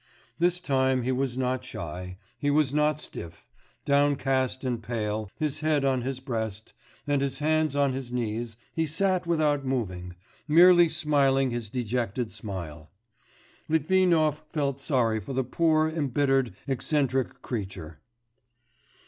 [0.39, 3.45] This time he was not shy, he was not stiff;
[3.85, 6.73] downcast and pale, his head on his breast,
[7.05, 10.15] and his hands on his knees, he sat without moving,
[10.47, 12.89] merely smiling his dejected smile.
[13.69, 17.99] Litvinov felt sorry for the poor, embittered, eccentric creature.